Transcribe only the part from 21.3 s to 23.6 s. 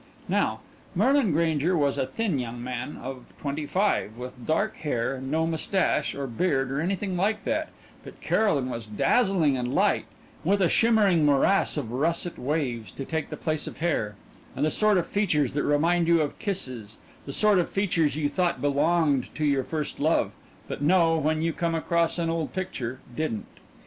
you come across an old picture, didn't.